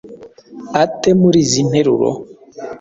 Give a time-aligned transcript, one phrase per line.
[0.83, 2.09] ate muri izi nteruro?